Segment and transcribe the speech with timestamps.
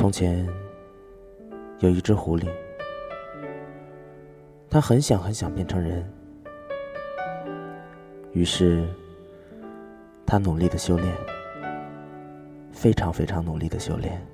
[0.00, 0.48] 从前
[1.80, 2.48] 有一只狐狸，
[4.70, 6.10] 它很想很想变成人，
[8.32, 8.88] 于是
[10.24, 11.14] 它努力的修炼，
[12.72, 14.26] 非常非常努力的修炼。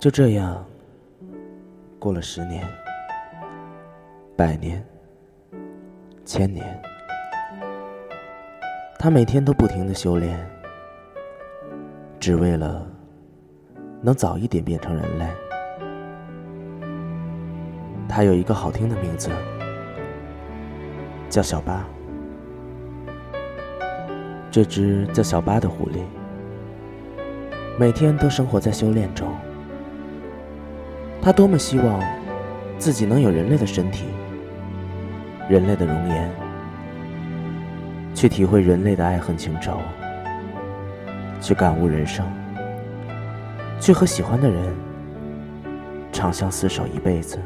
[0.00, 0.64] 就这样，
[1.98, 2.66] 过了十年、
[4.34, 4.82] 百年、
[6.24, 6.64] 千年，
[8.98, 10.34] 他每天都不停的修炼，
[12.18, 12.95] 只为了。
[14.02, 15.26] 能早一点变成人类。
[18.08, 19.30] 它有一个好听的名字，
[21.28, 21.84] 叫小巴。
[24.50, 26.00] 这只叫小巴的狐狸，
[27.78, 29.28] 每天都生活在修炼中。
[31.20, 32.00] 它多么希望
[32.78, 34.04] 自己能有人类的身体、
[35.48, 36.30] 人类的容颜，
[38.14, 39.78] 去体会人类的爱恨情仇，
[41.40, 42.24] 去感悟人生。
[43.80, 44.74] 去和喜欢的人
[46.12, 47.38] 长相厮守一辈子。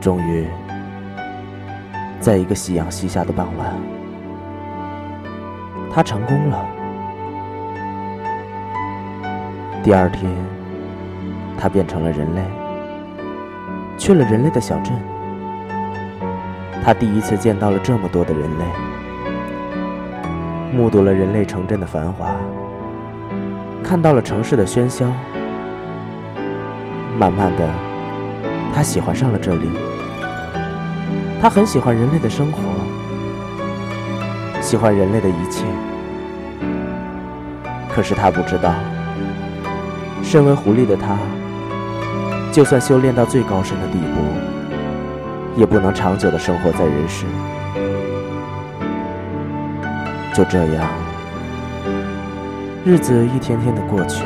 [0.00, 0.46] 终于，
[2.20, 3.74] 在一个夕阳西下的傍晚，
[5.92, 6.64] 他成功了。
[9.82, 10.30] 第二天，
[11.58, 12.42] 他变成了人类，
[13.96, 14.92] 去了人类的小镇。
[16.84, 18.64] 他第一次见到了这么多的人类，
[20.72, 22.36] 目睹了人类城镇的繁华。
[23.88, 25.06] 看到了城市的喧嚣，
[27.18, 27.66] 慢慢的，
[28.74, 29.70] 他喜欢上了这里。
[31.40, 32.58] 他很喜欢人类的生活，
[34.60, 35.64] 喜欢人类的一切。
[37.88, 38.74] 可是他不知道，
[40.22, 41.16] 身为狐狸的他，
[42.52, 47.24] 就算修炼到最高深的地步，也不能长久的生活在人世。
[50.34, 51.07] 就这样。
[52.88, 54.24] 日子一天天的过去，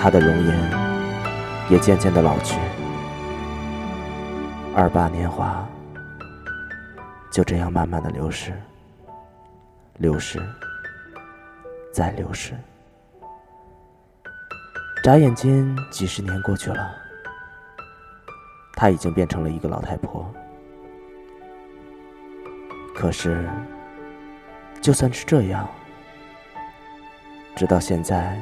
[0.00, 0.70] 他的容颜
[1.68, 2.58] 也渐渐的老去，
[4.74, 5.62] 二八年华
[7.30, 8.58] 就这样慢慢的流逝，
[9.98, 10.40] 流逝，
[11.92, 12.54] 再流逝，
[15.02, 16.94] 眨眼间几十年过去了，
[18.72, 20.26] 她已经变成了一个老太婆。
[22.94, 23.46] 可是，
[24.80, 25.68] 就算是这样。
[27.54, 28.38] 直到现在，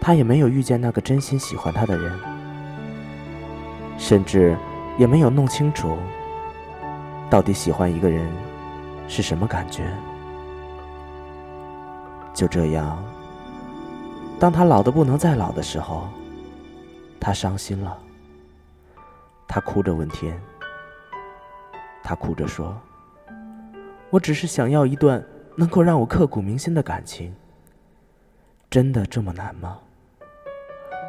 [0.00, 2.12] 他也没有遇见那个真心喜欢他的人，
[3.98, 4.56] 甚至
[4.96, 5.98] 也没有弄清楚
[7.28, 8.30] 到底喜欢一个人
[9.08, 9.92] 是什么感觉。
[12.32, 13.02] 就这样，
[14.38, 16.08] 当他老的不能再老的时候，
[17.18, 17.98] 他伤心了，
[19.48, 20.40] 他哭着问天，
[22.04, 22.80] 他哭着说
[24.10, 25.22] ：“我只是想要一段
[25.56, 27.34] 能够让我刻骨铭心的感情。”
[28.70, 29.80] 真的这么难吗？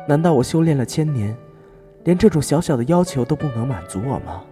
[0.07, 1.37] 难道我修炼了千年，
[2.03, 4.43] 连这种小小的要求都不能满足我吗？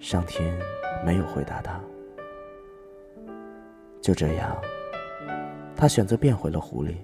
[0.00, 0.58] 上天
[1.04, 1.80] 没有回答他。
[4.00, 4.60] 就这样，
[5.76, 6.96] 他选择变回了狐狸，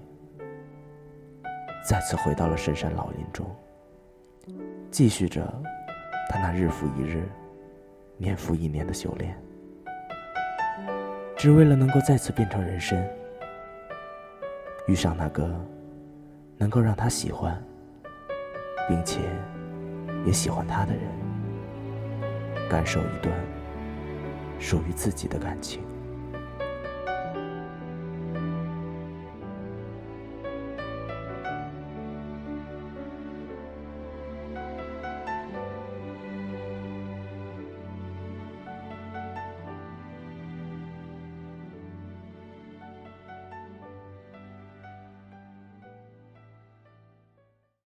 [1.87, 3.49] 再次回到了深山老林中，
[4.91, 5.41] 继续着
[6.29, 7.23] 他那日复一日、
[8.17, 9.33] 年复一年的修炼，
[11.37, 13.09] 只为了能够再次变成人身。
[14.87, 15.49] 遇上那个
[16.57, 17.61] 能够让他喜欢，
[18.87, 19.21] 并且
[20.25, 21.03] 也喜欢他的人，
[22.69, 23.33] 感受一段
[24.59, 25.81] 属于自己的感情。